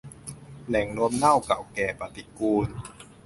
[0.67, 2.65] แหล่งรวมเน่าเก่าแก่ปฏิกูล